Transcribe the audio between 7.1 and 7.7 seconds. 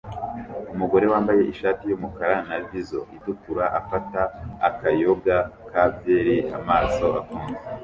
afunze